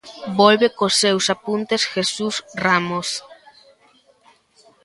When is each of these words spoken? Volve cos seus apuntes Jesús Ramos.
Volve 0.39 0.67
cos 0.77 0.93
seus 1.01 1.25
apuntes 1.35 1.81
Jesús 1.93 2.35
Ramos. 2.63 3.09